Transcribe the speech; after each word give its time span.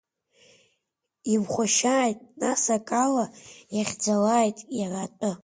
Имхәашьааит, 1.33 2.19
нас, 2.39 2.63
акала, 2.75 3.25
иахьӡалааит 3.75 4.57
иара 4.79 4.99
атәы! 5.05 5.31